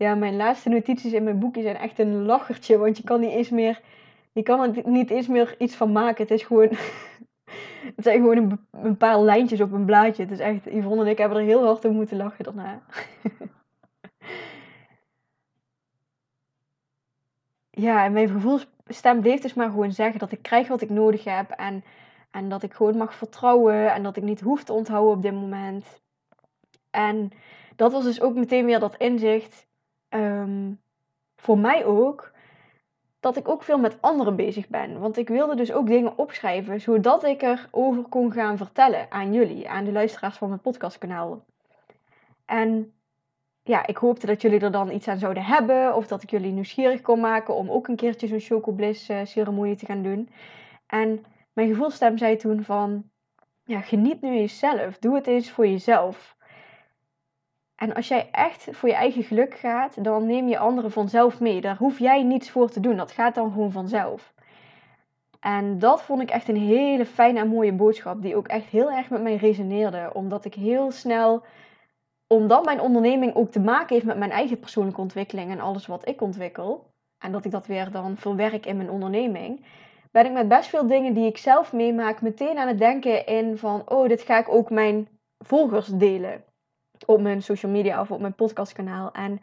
[0.02, 2.78] ja, mijn laatste notities in mijn boekje zijn echt een lachertje.
[2.78, 3.80] Want je kan niet eens meer,
[4.32, 6.22] je kan er niet eens meer iets van maken.
[6.22, 6.68] Het is gewoon
[7.96, 10.22] het zijn gewoon een, paar lijntjes op een blaadje.
[10.22, 12.82] Het is echt, Yvonne en ik hebben er heel hard om moeten lachen daarna.
[17.70, 21.24] ja, en mijn gevoelsstem bleef dus maar gewoon zeggen dat ik krijg wat ik nodig
[21.24, 21.50] heb.
[21.50, 21.84] En,
[22.30, 23.92] en dat ik gewoon mag vertrouwen.
[23.92, 26.00] En dat ik niet hoef te onthouden op dit moment.
[26.90, 27.30] En
[27.76, 29.70] dat was dus ook meteen weer dat inzicht.
[30.14, 30.80] Um,
[31.36, 32.32] voor mij ook
[33.20, 35.00] dat ik ook veel met anderen bezig ben.
[35.00, 39.68] Want ik wilde dus ook dingen opschrijven, zodat ik erover kon gaan vertellen aan jullie,
[39.68, 41.44] aan de luisteraars van mijn podcastkanaal.
[42.46, 42.92] En
[43.62, 46.52] ja, ik hoopte dat jullie er dan iets aan zouden hebben, of dat ik jullie
[46.52, 50.28] nieuwsgierig kon maken om ook een keertje zo'n chocobliss ceremonie te gaan doen.
[50.86, 53.10] En mijn gevoelstem zei toen van,
[53.64, 56.36] ja, geniet nu jezelf, doe het eens voor jezelf.
[57.82, 61.60] En als jij echt voor je eigen geluk gaat, dan neem je anderen vanzelf mee.
[61.60, 62.96] Daar hoef jij niets voor te doen.
[62.96, 64.34] Dat gaat dan gewoon vanzelf.
[65.40, 68.90] En dat vond ik echt een hele fijne en mooie boodschap, die ook echt heel
[68.90, 70.10] erg met mij resoneerde.
[70.12, 71.42] Omdat ik heel snel,
[72.26, 76.08] omdat mijn onderneming ook te maken heeft met mijn eigen persoonlijke ontwikkeling en alles wat
[76.08, 76.86] ik ontwikkel,
[77.18, 79.66] en dat ik dat weer dan verwerk in mijn onderneming,
[80.10, 83.58] ben ik met best veel dingen die ik zelf meemaak meteen aan het denken in
[83.58, 86.44] van, oh, dit ga ik ook mijn volgers delen
[87.04, 89.12] op mijn social media of op mijn podcastkanaal.
[89.12, 89.40] En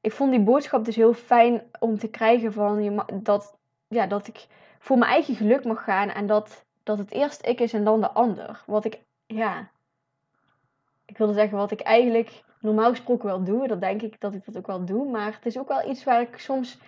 [0.00, 3.58] ik vond die boodschap dus heel fijn om te krijgen van je, dat,
[3.88, 4.46] ja, dat ik
[4.78, 8.00] voor mijn eigen geluk mag gaan en dat, dat het eerst ik is en dan
[8.00, 8.62] de ander.
[8.66, 9.70] Wat ik, ja,
[11.06, 13.68] ik wilde zeggen wat ik eigenlijk normaal gesproken wel doe.
[13.68, 15.10] Dat denk ik dat ik dat ook wel doe.
[15.10, 16.78] Maar het is ook wel iets waar ik soms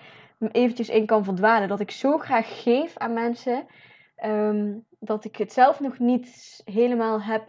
[0.52, 1.68] eventjes in kan verdwalen.
[1.68, 3.66] Dat ik zo graag geef aan mensen.
[4.16, 7.42] Ehm, dat ik het zelf nog niet helemaal heb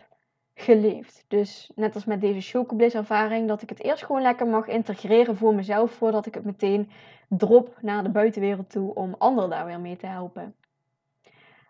[0.64, 1.26] geleefd.
[1.28, 5.38] Dus net als met deze chocobliss ervaring, dat ik het eerst gewoon lekker mag integreren
[5.38, 6.90] voor mezelf, voordat ik het meteen
[7.28, 10.56] drop naar de buitenwereld toe om anderen daar weer mee te helpen.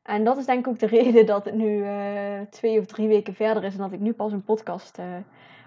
[0.04, 3.08] En dat is denk ik ook de reden dat het nu uh, twee of drie
[3.08, 5.06] weken verder is en dat ik nu pas een podcast uh,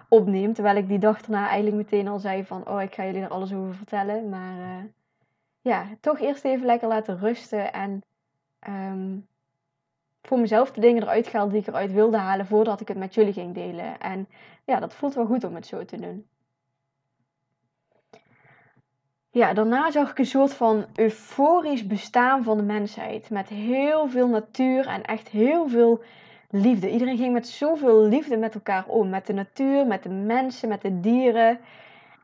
[0.09, 0.53] opneem.
[0.53, 3.29] Terwijl ik die dag daarna eigenlijk meteen al zei van, oh ik ga jullie er
[3.29, 4.29] alles over vertellen.
[4.29, 4.83] Maar uh,
[5.61, 8.01] ja, toch eerst even lekker laten rusten en
[8.67, 9.27] um,
[10.27, 13.13] voor mezelf de dingen eruit gehaald die ik eruit wilde halen voordat ik het met
[13.13, 13.99] jullie ging delen.
[13.99, 14.27] En
[14.65, 16.27] ja, dat voelt wel goed om het zo te doen.
[19.31, 23.29] Ja, daarna zag ik een soort van euforisch bestaan van de mensheid.
[23.29, 26.03] Met heel veel natuur en echt heel veel
[26.49, 26.91] liefde.
[26.91, 29.09] Iedereen ging met zoveel liefde met elkaar om.
[29.09, 31.59] Met de natuur, met de mensen, met de dieren.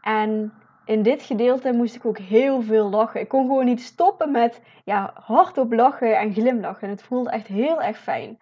[0.02, 0.54] En
[0.86, 3.22] in dit gedeelte moest ik ook heel veel lachen.
[3.22, 6.90] Ik kon gewoon niet stoppen met ja, hardop lachen en glimlachen.
[6.90, 8.38] Het voelde echt heel erg fijn.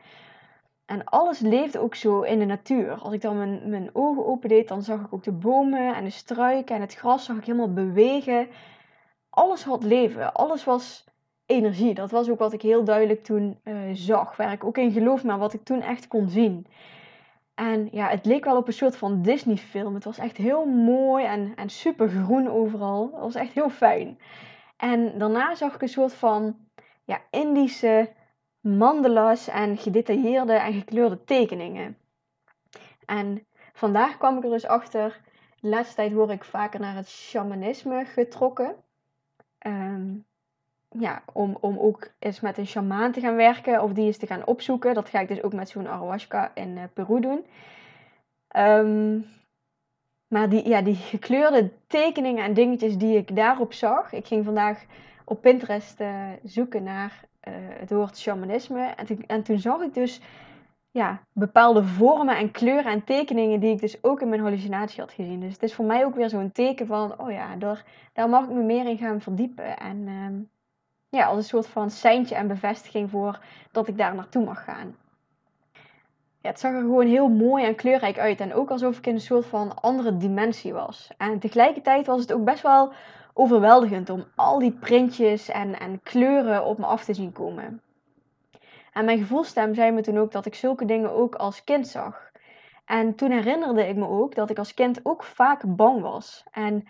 [0.86, 2.94] En alles leefde ook zo in de natuur.
[2.94, 6.10] Als ik dan mijn, mijn ogen opendeed, dan zag ik ook de bomen en de
[6.10, 8.48] struiken en het gras zag ik helemaal bewegen.
[9.30, 10.34] Alles had leven.
[10.34, 11.06] Alles was
[11.46, 11.94] energie.
[11.94, 14.36] Dat was ook wat ik heel duidelijk toen uh, zag.
[14.36, 16.68] Waar ik ook in geloof, maar wat ik toen echt kon zien.
[17.62, 19.94] En ja, het leek wel op een soort van Disney-film.
[19.94, 23.10] Het was echt heel mooi en, en super groen overal.
[23.12, 24.20] Het was echt heel fijn.
[24.78, 26.56] En daarna zag ik een soort van
[27.04, 28.14] ja, Indische
[28.60, 31.98] mandalas en gedetailleerde en gekleurde tekeningen.
[33.06, 35.22] En vandaag kwam ik er dus achter.
[35.60, 38.76] De laatste tijd word ik vaker naar het shamanisme getrokken.
[39.68, 40.26] Um,
[41.00, 44.28] ja, om, om ook eens met een shamaan te gaan werken of die eens te
[44.28, 44.94] gaan opzoeken.
[44.94, 47.46] Dat ga ik dus ook met zo'n ayahuasca in uh, Peru doen.
[48.48, 49.20] Ehm,
[50.28, 54.14] maar die, ja, die gekleurde tekeningen en dingetjes die ik daarop zag.
[54.14, 54.84] Ik ging vandaag
[55.26, 58.86] op Pinterest uh, zoeken naar uh, het woord shamanisme.
[58.86, 60.22] En, toen, en toen zag ik dus
[60.92, 65.12] ja, bepaalde vormen en kleuren en tekeningen die ik dus ook in mijn hallucinatie had
[65.12, 65.40] gezien.
[65.40, 68.44] Dus het is voor mij ook weer zo'n teken van, oh ja, daar, daar mag
[68.44, 69.78] ik me meer in gaan verdiepen.
[69.78, 70.40] En ehm,
[71.12, 73.40] ja, als een soort van seintje en bevestiging voor
[73.72, 74.96] dat ik daar naartoe mag gaan.
[76.42, 78.40] Ja, het zag er gewoon heel mooi en kleurrijk uit.
[78.40, 81.12] En ook alsof ik in een soort van andere dimensie was.
[81.18, 82.94] En tegelijkertijd was het ook best wel
[83.34, 87.82] overweldigend om al die printjes en, en kleuren op me af te zien komen.
[88.94, 92.32] En mijn gevoelstem zei me toen ook dat ik zulke dingen ook als kind zag.
[92.86, 96.44] En toen herinnerde ik me ook dat ik als kind ook vaak bang was.
[96.52, 96.88] En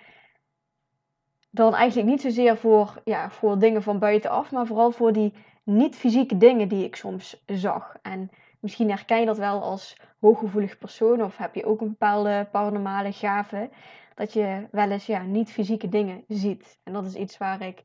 [1.52, 5.34] dan eigenlijk niet zozeer voor, ja, voor dingen van buitenaf, maar vooral voor die
[5.64, 7.96] niet-fysieke dingen die ik soms zag.
[8.02, 12.48] En misschien herken je dat wel als hooggevoelig persoon, of heb je ook een bepaalde
[12.52, 13.70] paranormale gave,
[14.16, 16.80] dat je wel eens ja, niet-fysieke dingen ziet.
[16.84, 17.84] En dat is iets waar ik,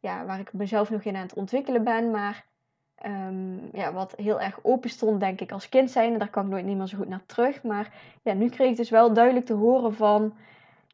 [0.00, 2.44] ja, waar ik mezelf nog in aan het ontwikkelen ben, maar
[3.06, 6.12] um, ja, wat heel erg open stond, denk ik, als kind zijn.
[6.12, 7.62] En daar kan ik nooit niet meer zo goed naar terug.
[7.62, 10.34] Maar ja, nu kreeg ik dus wel duidelijk te horen van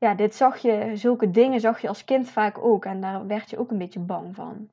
[0.04, 2.84] ja, dit zag je, zulke dingen zag je als kind vaak ook.
[2.84, 4.68] En daar werd je ook een beetje bang van.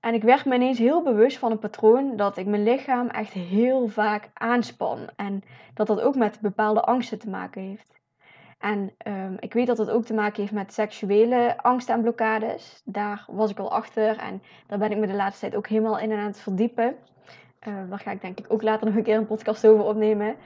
[0.00, 3.32] En ik werd me ineens heel bewust van een patroon dat ik mijn lichaam echt
[3.32, 4.98] heel vaak aanspan.
[5.16, 5.42] En
[5.74, 7.98] dat dat ook met bepaalde angsten te maken heeft.
[8.58, 12.82] En um, ik weet dat het ook te maken heeft met seksuele angsten en blokkades.
[12.84, 15.98] Daar was ik al achter en daar ben ik me de laatste tijd ook helemaal
[15.98, 16.96] in en aan het verdiepen.
[17.68, 20.36] Uh, daar ga ik denk ik ook later nog een keer een podcast over opnemen.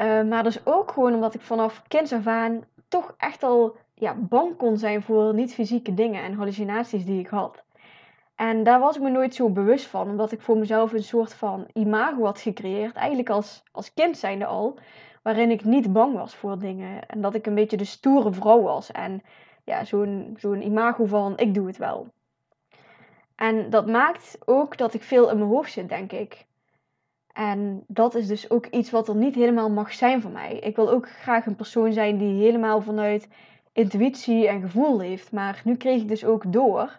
[0.00, 4.14] Uh, maar dus ook gewoon omdat ik vanaf kinds af aan toch echt al ja,
[4.14, 7.64] bang kon zijn voor niet-fysieke dingen en hallucinaties die ik had.
[8.34, 11.34] En daar was ik me nooit zo bewust van, omdat ik voor mezelf een soort
[11.34, 14.78] van imago had gecreëerd, eigenlijk als, als kind zijnde al,
[15.22, 17.06] waarin ik niet bang was voor dingen.
[17.06, 18.92] En dat ik een beetje de stoere vrouw was.
[18.92, 19.22] En
[19.64, 22.08] ja, zo'n zo'n imago van ik doe het wel.
[23.36, 26.46] En dat maakt ook dat ik veel in mijn hoofd zit, denk ik.
[27.40, 30.58] En dat is dus ook iets wat er niet helemaal mag zijn voor mij.
[30.58, 33.28] Ik wil ook graag een persoon zijn die helemaal vanuit
[33.72, 35.32] intuïtie en gevoel leeft.
[35.32, 36.98] Maar nu kreeg ik dus ook door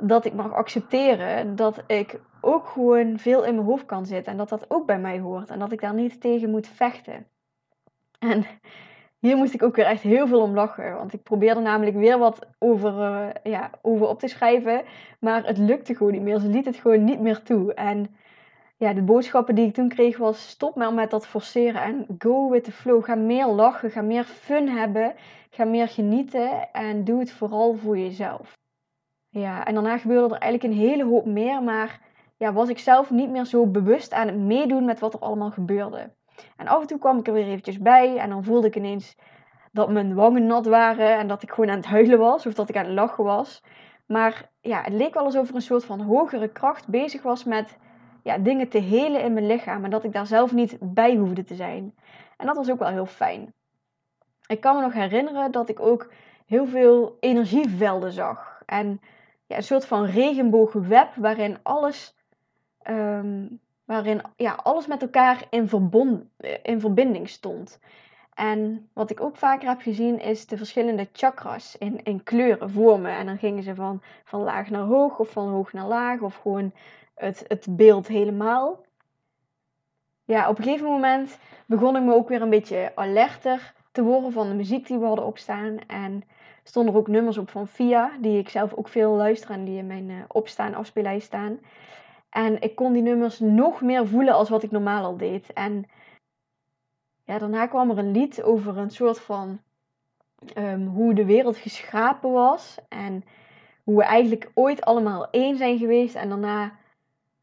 [0.00, 4.32] dat ik mag accepteren dat ik ook gewoon veel in mijn hoofd kan zitten.
[4.32, 5.50] En dat dat ook bij mij hoort.
[5.50, 7.26] En dat ik daar niet tegen moet vechten.
[8.18, 8.44] En
[9.18, 10.94] hier moest ik ook weer echt heel veel om lachen.
[10.94, 14.84] Want ik probeerde namelijk weer wat over, uh, ja, over op te schrijven.
[15.20, 16.38] Maar het lukte gewoon niet meer.
[16.38, 17.74] Ze liet het gewoon niet meer toe.
[17.74, 18.16] En
[18.78, 22.50] ja, de boodschappen die ik toen kreeg was: stop maar met dat forceren en go
[22.50, 23.04] with the flow.
[23.04, 25.14] Ga meer lachen, ga meer fun hebben,
[25.50, 28.56] ga meer genieten en doe het vooral voor jezelf.
[29.28, 32.00] Ja, en daarna gebeurde er eigenlijk een hele hoop meer, maar
[32.36, 35.50] ja, was ik zelf niet meer zo bewust aan het meedoen met wat er allemaal
[35.50, 36.12] gebeurde.
[36.56, 39.16] En af en toe kwam ik er weer eventjes bij en dan voelde ik ineens
[39.72, 42.68] dat mijn wangen nat waren en dat ik gewoon aan het huilen was of dat
[42.68, 43.62] ik aan het lachen was.
[44.06, 47.78] Maar ja, het leek wel alsof er een soort van hogere kracht bezig was met
[48.28, 49.84] ja, dingen te helen in mijn lichaam.
[49.84, 51.94] En dat ik daar zelf niet bij hoefde te zijn.
[52.36, 53.52] En dat was ook wel heel fijn.
[54.46, 56.12] Ik kan me nog herinneren dat ik ook
[56.46, 58.62] heel veel energievelden zag.
[58.66, 59.00] En
[59.46, 62.14] ja, een soort van regenboogweb waarin alles,
[62.90, 66.24] um, waarin, ja, alles met elkaar in, verbond,
[66.62, 67.80] in verbinding stond.
[68.34, 73.16] En wat ik ook vaker heb gezien is de verschillende chakras in, in kleuren, vormen.
[73.16, 76.36] En dan gingen ze van, van laag naar hoog of van hoog naar laag of
[76.36, 76.72] gewoon
[77.18, 78.84] het, het beeld helemaal.
[80.24, 84.32] Ja, op een gegeven moment begon ik me ook weer een beetje alerter te worden
[84.32, 85.78] van de muziek die we hadden opstaan.
[85.86, 86.22] En
[86.62, 89.78] stonden er ook nummers op van Via, die ik zelf ook veel luister en die
[89.78, 91.58] in mijn uh, opstaan afspeellijst staan.
[92.30, 95.52] En ik kon die nummers nog meer voelen als wat ik normaal al deed.
[95.52, 95.84] En
[97.24, 99.60] ja, daarna kwam er een lied over een soort van
[100.56, 102.78] um, hoe de wereld geschapen was.
[102.88, 103.24] En
[103.84, 106.14] hoe we eigenlijk ooit allemaal één zijn geweest.
[106.14, 106.77] En daarna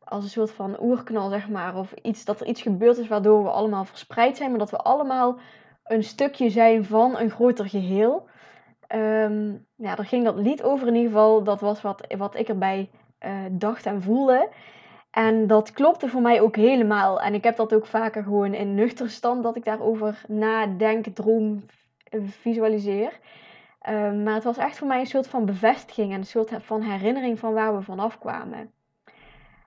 [0.06, 1.76] als een soort van oerknal, zeg maar.
[1.76, 4.50] Of iets, dat er iets gebeurd is waardoor we allemaal verspreid zijn.
[4.50, 5.40] Maar dat we allemaal
[5.84, 8.28] een stukje zijn van een groter geheel.
[8.96, 11.44] Um, ja, daar ging dat lied over in ieder geval.
[11.44, 12.90] Dat was wat, wat ik erbij
[13.26, 14.50] uh, dacht en voelde.
[15.12, 17.22] En dat klopte voor mij ook helemaal.
[17.22, 21.66] En ik heb dat ook vaker gewoon in nuchter stand dat ik daarover nadenk, droom,
[22.24, 23.20] visualiseer.
[23.90, 26.82] Um, maar het was echt voor mij een soort van bevestiging en een soort van
[26.82, 28.72] herinnering van waar we vanaf kwamen.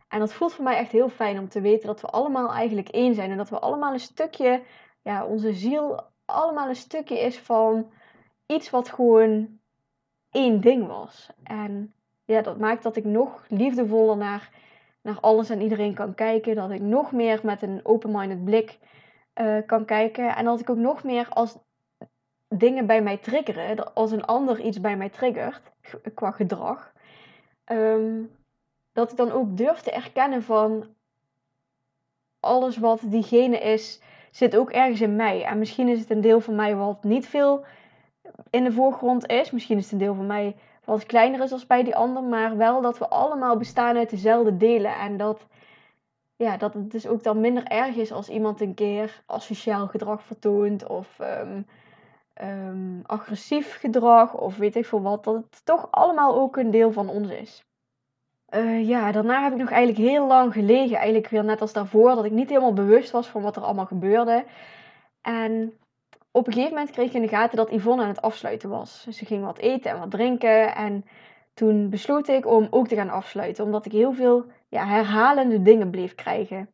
[0.09, 2.88] En dat voelt voor mij echt heel fijn om te weten dat we allemaal eigenlijk
[2.88, 3.31] één zijn.
[3.31, 4.62] En dat we allemaal een stukje,
[5.03, 7.90] ja, onze ziel allemaal een stukje is van
[8.47, 9.59] iets wat gewoon
[10.31, 11.31] één ding was.
[11.42, 11.94] En
[12.25, 14.51] ja, dat maakt dat ik nog liefdevoller naar,
[15.03, 16.55] naar alles en iedereen kan kijken.
[16.55, 18.79] Dat ik nog meer met een open-minded blik
[19.40, 20.37] uh, kan kijken.
[20.37, 21.59] En dat ik ook nog meer als
[22.49, 25.73] dingen bij mij triggeren, als een ander iets bij mij triggert,
[26.14, 26.92] qua gedrag,
[27.73, 28.38] um,
[28.98, 30.87] dat ik dan ook durf te erkennen van
[32.40, 35.44] alles wat diegene is, zit ook ergens in mij.
[35.44, 37.64] En misschien is het een deel van mij wat niet veel
[38.50, 39.50] in de voorgrond is.
[39.50, 42.22] Misschien is het een deel van mij wat kleiner is als bij die ander.
[42.22, 44.94] Maar wel dat we allemaal bestaan uit dezelfde delen.
[44.94, 45.46] En dat,
[46.37, 50.22] ja, dat het dus ook dan minder erg is als iemand een keer asociaal gedrag
[50.22, 50.87] vertoont.
[50.87, 51.66] Of um,
[52.42, 54.34] um, agressief gedrag.
[54.34, 55.24] Of weet ik veel wat.
[55.24, 57.66] Dat het toch allemaal ook een deel van ons is.
[58.54, 60.96] Uh, ja, daarna heb ik nog eigenlijk heel lang gelegen.
[60.96, 62.14] Eigenlijk weer net als daarvoor.
[62.14, 64.44] Dat ik niet helemaal bewust was van wat er allemaal gebeurde.
[65.20, 65.72] En
[66.30, 69.02] op een gegeven moment kreeg ik in de gaten dat Yvonne aan het afsluiten was.
[69.04, 70.74] Dus ze ging wat eten en wat drinken.
[70.74, 71.04] En
[71.54, 73.64] toen besloot ik om ook te gaan afsluiten.
[73.64, 76.70] Omdat ik heel veel ja, herhalende dingen bleef krijgen.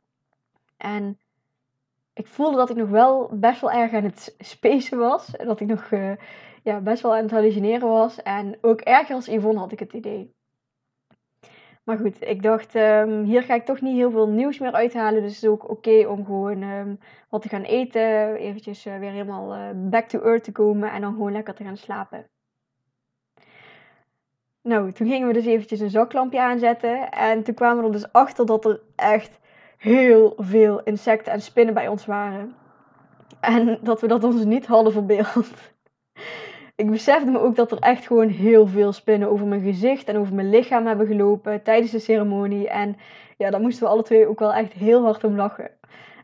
[0.76, 1.18] En
[2.12, 5.26] ik voelde dat ik nog wel best wel erg aan het spacen was.
[5.26, 6.12] Dat ik nog uh,
[6.62, 8.22] ja, best wel aan het hallucineren was.
[8.22, 10.34] En ook erger als Yvonne had ik het idee.
[11.85, 15.23] Maar goed, ik dacht, um, hier ga ik toch niet heel veel nieuws meer uithalen.
[15.23, 18.35] Dus het is ook oké om gewoon um, wat te gaan eten.
[18.37, 20.92] Eventjes uh, weer helemaal uh, back to earth te komen.
[20.92, 22.27] En dan gewoon lekker te gaan slapen.
[24.62, 27.11] Nou, toen gingen we dus eventjes een zaklampje aanzetten.
[27.11, 29.38] En toen kwamen we er dus achter dat er echt
[29.77, 32.55] heel veel insecten en spinnen bij ons waren.
[33.40, 35.73] En dat we dat ons niet hadden verbeeld
[36.76, 40.16] ik besefte me ook dat er echt gewoon heel veel spinnen over mijn gezicht en
[40.16, 42.68] over mijn lichaam hebben gelopen tijdens de ceremonie.
[42.68, 42.96] En
[43.37, 45.70] ja, daar moesten we alle twee ook wel echt heel hard om lachen.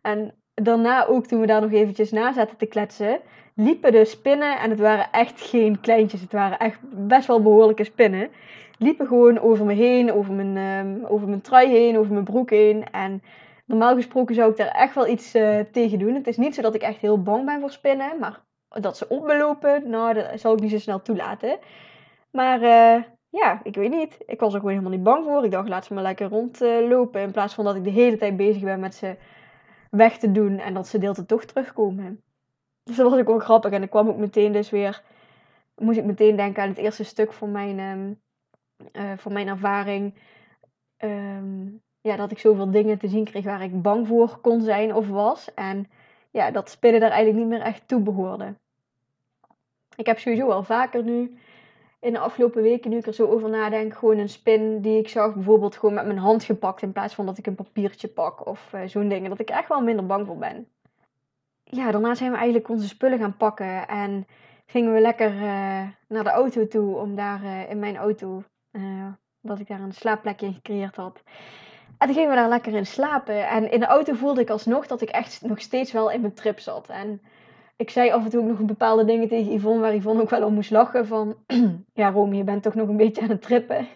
[0.02, 3.20] En daarna ook, toen we daar nog eventjes na zaten te kletsen,
[3.54, 7.84] liepen de spinnen, en het waren echt geen kleintjes, het waren echt best wel behoorlijke
[7.84, 8.30] spinnen,
[8.78, 12.50] liepen gewoon over me heen, over mijn, um, over mijn trui heen, over mijn broek
[12.50, 12.84] heen.
[12.90, 13.22] En
[13.66, 16.14] normaal gesproken zou ik daar echt wel iets uh, tegen doen.
[16.14, 19.08] Het is niet zo dat ik echt heel bang ben voor spinnen, maar dat ze
[19.08, 21.58] op me lopen, nou, dat zal ik niet zo snel toelaten.
[22.30, 24.16] Maar uh, ja, ik weet niet.
[24.26, 25.44] Ik was er gewoon helemaal niet bang voor.
[25.44, 27.20] Ik dacht, laat ze maar lekker rondlopen.
[27.20, 29.16] in plaats van dat ik de hele tijd bezig ben met ze
[29.90, 30.58] weg te doen.
[30.58, 32.22] En dat ze deeltijd toch terugkomen.
[32.82, 33.70] Dus dat was ook wel grappig.
[33.70, 35.02] En ik kwam ook meteen dus weer...
[35.74, 38.20] Moest ik meteen denken aan het eerste stuk van mijn, um,
[38.92, 40.14] uh, van mijn ervaring.
[40.98, 44.94] Um, ja, dat ik zoveel dingen te zien kreeg waar ik bang voor kon zijn
[44.94, 45.54] of was.
[45.54, 45.86] En
[46.30, 48.54] ja, dat spinnen daar eigenlijk niet meer echt toe behoorde.
[49.96, 51.38] Ik heb sowieso al vaker nu,
[52.00, 55.08] in de afgelopen weken, nu ik er zo over nadenk, gewoon een spin die ik
[55.08, 58.46] zag, bijvoorbeeld gewoon met mijn hand gepakt in plaats van dat ik een papiertje pak
[58.46, 59.30] of uh, zo'n dingen.
[59.30, 60.68] Dat ik echt wel minder bang voor ben.
[61.64, 64.26] Ja, daarna zijn we eigenlijk onze spullen gaan pakken en
[64.66, 65.42] gingen we lekker uh,
[66.08, 68.42] naar de auto toe om daar uh, in mijn auto,
[69.40, 71.22] dat ik daar een slaapplekje gecreëerd had,
[72.00, 73.48] en toen gingen we daar lekker in slapen.
[73.48, 76.34] En in de auto voelde ik alsnog dat ik echt nog steeds wel in mijn
[76.34, 76.88] trip zat.
[76.88, 77.22] En
[77.76, 80.44] ik zei af en toe ook nog bepaalde dingen tegen Yvonne, waar Yvonne ook wel
[80.44, 81.06] om moest lachen.
[81.06, 81.36] Van,
[81.94, 83.86] ja Romy, je bent toch nog een beetje aan het trippen.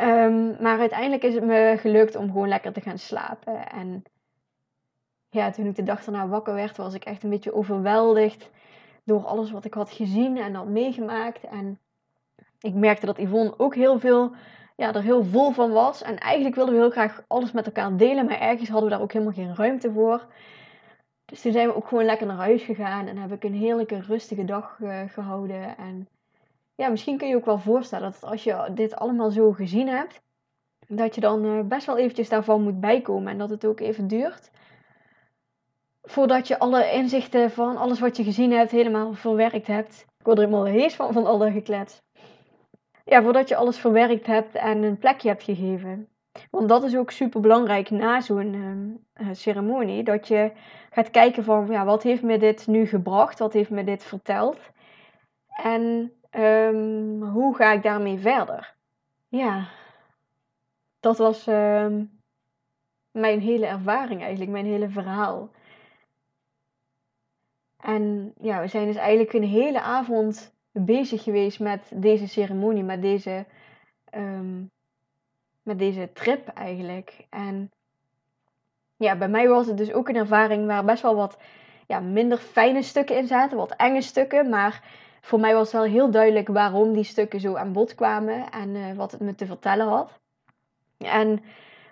[0.00, 3.70] um, maar uiteindelijk is het me gelukt om gewoon lekker te gaan slapen.
[3.70, 4.02] En
[5.30, 8.50] ja, toen ik de dag daarna wakker werd, was ik echt een beetje overweldigd
[9.04, 11.44] door alles wat ik had gezien en had meegemaakt.
[11.44, 11.78] En
[12.60, 14.34] ik merkte dat Yvonne ook heel veel
[14.82, 16.02] ja, er heel vol van was.
[16.02, 19.04] En eigenlijk wilden we heel graag alles met elkaar delen, maar ergens hadden we daar
[19.04, 20.26] ook helemaal geen ruimte voor.
[21.24, 24.00] Dus toen zijn we ook gewoon lekker naar huis gegaan en heb ik een heerlijke
[24.00, 25.76] rustige dag uh, gehouden.
[25.76, 26.08] En
[26.74, 29.88] ja, misschien kun je je ook wel voorstellen dat als je dit allemaal zo gezien
[29.88, 30.20] hebt,
[30.86, 34.08] dat je dan eh, best wel eventjes daarvan moet bijkomen en dat het ook even
[34.08, 34.50] duurt.
[36.02, 40.04] Voordat je alle inzichten van alles wat je gezien hebt helemaal verwerkt hebt.
[40.18, 42.02] Ik word er helemaal hees van, van al dat geklets.
[43.08, 46.08] Ja, voordat je alles verwerkt hebt en een plekje hebt gegeven.
[46.50, 50.02] Want dat is ook super belangrijk na zo'n ehm, eh, ceremonie.
[50.02, 50.52] Dat je
[50.90, 53.38] gaat kijken van ja, wat heeft me dit nu gebracht?
[53.38, 54.58] Wat heeft me dit verteld?
[55.48, 58.74] En um, hoe ga ik daarmee verder?
[59.28, 59.68] Ja,
[61.00, 62.04] dat was ehm,
[63.10, 65.50] mijn hele ervaring eigenlijk, mijn hele verhaal.
[67.76, 73.02] En ja, we zijn dus eigenlijk een hele avond bezig geweest met deze ceremonie, met
[73.02, 73.44] deze,
[74.14, 74.70] um,
[75.62, 77.26] met deze trip eigenlijk.
[77.30, 77.70] En
[78.96, 81.38] ja, bij mij was het dus ook een ervaring waar best wel wat
[81.86, 84.48] ja, minder fijne stukken in zaten, wat enge stukken.
[84.48, 84.82] Maar
[85.20, 88.92] voor mij was wel heel duidelijk waarom die stukken zo aan bod kwamen en uh,
[88.96, 90.20] wat het me te vertellen had.
[90.98, 91.42] En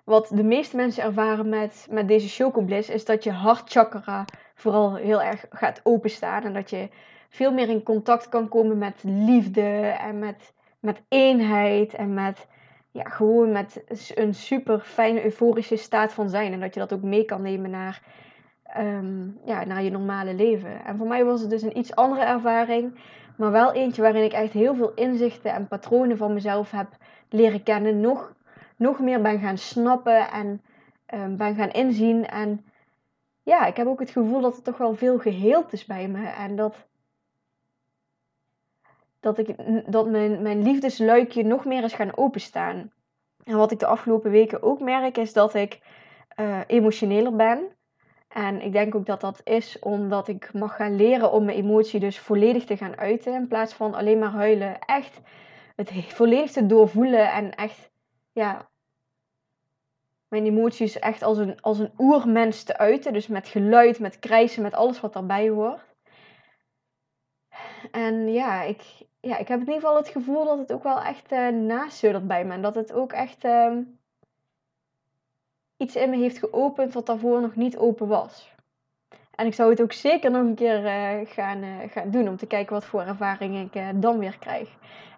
[0.04, 4.24] wat de meeste mensen ervaren met, met deze chocobliss is dat je hartchakra
[4.54, 6.42] vooral heel erg gaat openstaan.
[6.42, 6.88] En dat je
[7.28, 12.46] veel meer in contact kan komen met liefde en met, met eenheid en met
[12.90, 16.52] ja, gewoon met een super fijne euforische staat van zijn.
[16.52, 18.02] En dat je dat ook mee kan nemen naar,
[18.78, 20.84] um, ja, naar je normale leven.
[20.84, 22.98] En voor mij was het dus een iets andere ervaring.
[23.36, 26.88] Maar wel eentje waarin ik echt heel veel inzichten en patronen van mezelf heb
[27.28, 28.00] leren kennen.
[28.00, 28.34] Nog,
[28.76, 30.62] nog meer ben gaan snappen en
[31.14, 32.26] um, ben gaan inzien.
[32.26, 32.64] En
[33.42, 36.26] ja, ik heb ook het gevoel dat er toch wel veel geheeld is bij me.
[36.26, 36.86] En dat,
[39.20, 39.54] dat, ik,
[39.92, 42.92] dat mijn, mijn liefdesluikje nog meer is gaan openstaan.
[43.44, 45.80] En wat ik de afgelopen weken ook merk, is dat ik
[46.40, 47.76] uh, emotioneler ben.
[48.28, 52.00] En ik denk ook dat dat is omdat ik mag gaan leren om mijn emotie
[52.00, 53.34] dus volledig te gaan uiten.
[53.34, 54.78] In plaats van alleen maar huilen.
[54.78, 55.20] Echt
[55.76, 57.90] het volledig te doorvoelen en echt,
[58.32, 58.68] ja,
[60.28, 63.12] mijn emoties echt als een, als een oermens te uiten.
[63.12, 65.85] Dus met geluid, met krijsen, met alles wat daarbij hoort.
[67.90, 68.82] En ja, ik,
[69.20, 72.44] ja, ik heb in ieder geval het gevoel dat het ook wel echt uh, bij
[72.44, 72.52] me.
[72.52, 73.76] En dat het ook echt uh,
[75.76, 78.54] iets in me heeft geopend wat daarvoor nog niet open was.
[79.34, 82.36] En ik zou het ook zeker nog een keer uh, gaan, uh, gaan doen om
[82.36, 84.68] te kijken wat voor ervaring ik dan weer krijg.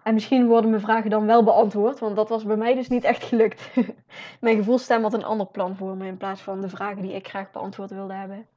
[0.03, 3.03] En misschien worden mijn vragen dan wel beantwoord, want dat was bij mij dus niet
[3.03, 3.69] echt gelukt.
[4.41, 7.27] mijn gevoelstem had een ander plan voor me in plaats van de vragen die ik
[7.27, 8.47] graag beantwoord wilde hebben.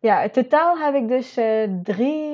[0.00, 1.38] Ja, in totaal heb ik dus
[1.82, 2.29] drie,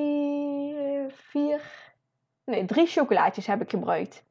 [2.45, 4.24] nee, drie chocolaatjes heb ik gebruikt.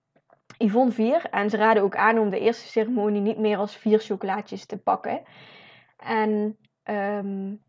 [0.58, 1.30] Yvonne vier.
[1.30, 4.78] En ze raden ook aan om de eerste ceremonie niet meer als vier chocolaatjes te
[4.78, 5.22] pakken.
[5.98, 7.62] En um,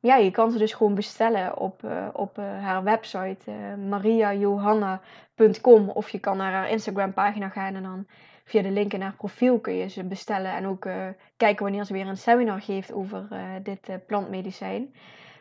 [0.00, 5.88] ja, je kan ze dus gewoon bestellen op, uh, op uh, haar website uh, mariajohanna.com.
[5.88, 8.06] Of je kan naar haar Instagram pagina gaan en dan
[8.44, 10.52] via de link in haar profiel kun je ze bestellen.
[10.52, 10.88] En ook
[11.36, 13.28] kijken wanneer ze weer een seminar geeft over
[13.62, 14.94] dit plantmedicijn.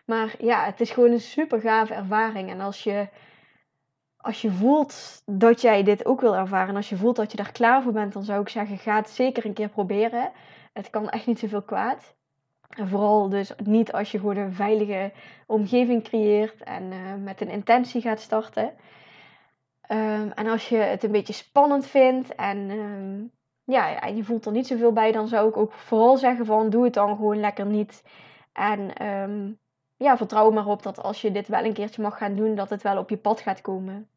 [0.06, 2.50] Maar ja, het is gewoon een super gave ervaring.
[2.50, 3.08] En als je,
[4.18, 7.38] als je voelt dat jij dit ook wil ervaren, en als je voelt dat je
[7.38, 10.32] daar klaar voor bent, dan zou ik zeggen: ga het zeker een keer proberen.
[10.74, 12.16] Het kan echt niet zoveel kwaad.
[12.70, 15.12] En vooral dus niet als je gewoon een veilige
[15.46, 18.74] omgeving creëert en uh, met een intentie gaat starten.
[19.92, 23.32] Um, en als je het een beetje spannend vindt en um,
[23.64, 26.70] ja, en je voelt er niet zoveel bij, dan zou ik ook vooral zeggen van
[26.70, 28.04] doe het dan gewoon lekker niet.
[28.54, 29.60] En um,
[29.98, 32.70] ja, vertrouw maar op dat als je dit wel een keertje mag gaan doen, dat
[32.70, 34.10] het wel op je pad gaat komen.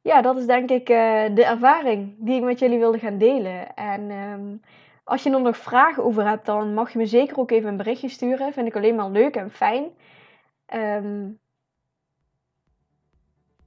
[0.00, 0.96] Ja, dat is denk ik uh,
[1.34, 3.74] de ervaring die ik met jullie wilde gaan delen.
[3.74, 4.10] En
[5.04, 7.76] als je er nog vragen over hebt, dan mag je me zeker ook even een
[7.76, 8.52] berichtje sturen.
[8.52, 9.84] Vind ik alleen maar leuk en fijn.
[10.74, 11.38] Um,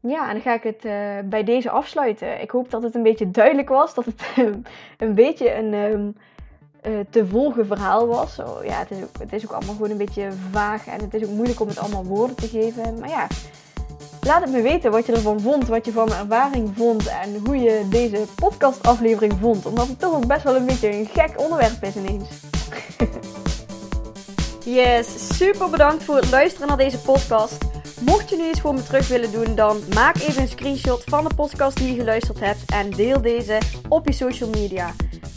[0.02, 2.42] ja, en dan ga ik het uh, bij deze afsluiten.
[2.42, 3.94] Ik hoop dat het een beetje duidelijk was.
[3.94, 4.36] Dat het
[4.98, 6.08] een beetje een uh,
[7.10, 8.36] te volgen verhaal was.
[8.64, 10.88] Ja, het is, ook, het is ook allemaal gewoon een beetje vaag.
[10.88, 13.00] En het is ook moeilijk om het allemaal woorden te geven.
[13.00, 13.28] Maar ja,
[14.22, 17.42] Laat het me weten wat je ervan vond, wat je van mijn ervaring vond en
[17.46, 19.66] hoe je deze podcastaflevering vond.
[19.66, 22.30] Omdat het toch ook best wel een beetje een gek onderwerp is ineens.
[24.80, 27.58] yes, super bedankt voor het luisteren naar deze podcast.
[28.00, 31.28] Mocht je nu iets voor me terug willen doen, dan maak even een screenshot van
[31.28, 33.58] de podcast die je geluisterd hebt en deel deze
[33.88, 34.94] op je social media.